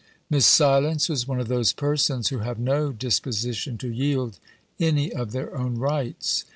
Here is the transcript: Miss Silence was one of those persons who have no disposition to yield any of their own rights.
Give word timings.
Miss 0.31 0.47
Silence 0.47 1.09
was 1.09 1.27
one 1.27 1.39
of 1.39 1.47
those 1.47 1.73
persons 1.73 2.29
who 2.29 2.39
have 2.39 2.57
no 2.57 2.91
disposition 2.91 3.77
to 3.77 3.87
yield 3.87 4.39
any 4.79 5.13
of 5.13 5.31
their 5.31 5.55
own 5.55 5.75
rights. 5.75 6.43